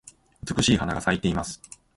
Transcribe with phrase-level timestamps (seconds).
[0.57, 1.61] 美しい花が咲いています。